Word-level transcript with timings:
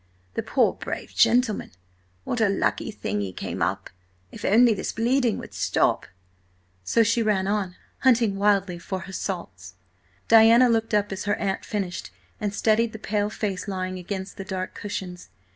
The 0.33 0.41
poor, 0.41 0.73
brave 0.73 1.13
gentleman! 1.13 1.73
What 2.23 2.41
a 2.41 2.49
lucky 2.49 2.89
thing 2.89 3.21
he 3.21 3.31
came 3.31 3.61
up! 3.61 3.91
If 4.31 4.43
only 4.43 4.73
this 4.73 4.91
bleeding 4.91 5.37
would 5.37 5.53
stop!" 5.53 6.07
So 6.83 7.03
she 7.03 7.21
ran 7.21 7.45
on, 7.45 7.75
hunting 7.99 8.35
wildly 8.37 8.79
for 8.79 9.01
her 9.01 9.13
salts. 9.13 9.75
Diana 10.27 10.69
looked 10.69 10.95
up 10.95 11.11
as 11.11 11.25
her 11.25 11.35
aunt 11.35 11.63
finished, 11.63 12.09
and 12.39 12.51
studied 12.51 12.93
the 12.93 12.97
pale 12.97 13.29
face 13.29 13.67
lying 13.67 13.99
against 13.99 14.37
the 14.37 14.43
dark 14.43 14.73
cushions. 14.73 15.29